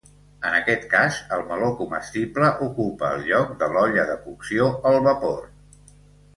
[0.43, 5.41] En aquest cas, el meló comestible ocupa el lloc de l'olla de cocció al vapor.